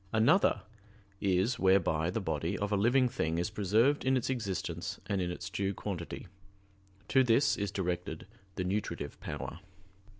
[0.11, 0.63] Another
[1.19, 5.29] is whereby the body of a living thing is preserved in its existence and in
[5.29, 6.25] its due quantity;
[7.07, 8.25] to this is directed
[8.55, 9.59] the nutritive power.